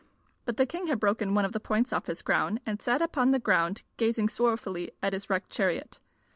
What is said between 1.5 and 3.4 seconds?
the points off his crown, and sat upon the